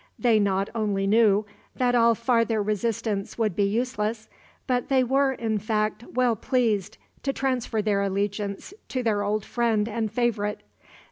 They 0.17 0.39
not 0.39 0.67
only 0.73 1.05
knew 1.05 1.45
that 1.75 1.93
all 1.93 2.15
farther 2.15 2.59
resistance 2.59 3.37
would 3.37 3.55
be 3.55 3.65
useless, 3.65 4.29
but 4.65 4.89
they 4.89 5.03
were, 5.03 5.31
in 5.33 5.59
fact, 5.59 6.03
well 6.13 6.35
pleased 6.35 6.97
to 7.21 7.31
transfer 7.31 7.83
their 7.83 8.01
allegiance 8.01 8.73
to 8.87 9.03
their 9.03 9.21
old 9.23 9.45
friend 9.45 9.87
and 9.87 10.11
favorite. 10.11 10.61